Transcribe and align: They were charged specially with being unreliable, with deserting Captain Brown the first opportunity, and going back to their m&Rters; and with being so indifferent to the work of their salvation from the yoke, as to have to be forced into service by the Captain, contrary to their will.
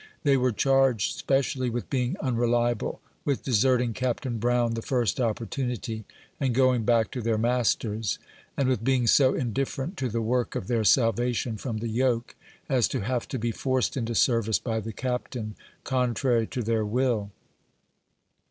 They 0.23 0.35
were 0.35 0.51
charged 0.51 1.15
specially 1.15 1.69
with 1.69 1.91
being 1.91 2.15
unreliable, 2.19 3.01
with 3.23 3.43
deserting 3.43 3.93
Captain 3.93 4.39
Brown 4.39 4.73
the 4.73 4.81
first 4.81 5.19
opportunity, 5.19 6.05
and 6.39 6.55
going 6.55 6.85
back 6.85 7.11
to 7.11 7.21
their 7.21 7.35
m&Rters; 7.35 8.17
and 8.57 8.67
with 8.67 8.83
being 8.83 9.05
so 9.05 9.35
indifferent 9.35 9.97
to 9.97 10.09
the 10.09 10.19
work 10.19 10.55
of 10.55 10.65
their 10.65 10.83
salvation 10.83 11.55
from 11.55 11.77
the 11.77 11.87
yoke, 11.87 12.33
as 12.67 12.87
to 12.87 13.01
have 13.01 13.27
to 13.27 13.37
be 13.37 13.51
forced 13.51 13.95
into 13.95 14.15
service 14.15 14.57
by 14.57 14.79
the 14.79 14.91
Captain, 14.91 15.55
contrary 15.83 16.47
to 16.47 16.63
their 16.63 16.83
will. 16.83 17.29